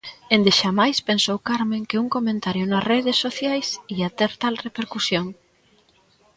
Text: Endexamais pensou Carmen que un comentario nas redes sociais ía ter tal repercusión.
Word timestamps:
Endexamais 0.37 0.97
pensou 1.09 1.37
Carmen 1.49 1.83
que 1.89 1.99
un 2.03 2.07
comentario 2.15 2.65
nas 2.67 2.85
redes 2.93 3.17
sociais 3.25 3.67
ía 3.95 4.09
ter 4.19 4.31
tal 4.41 4.55
repercusión. 4.65 5.25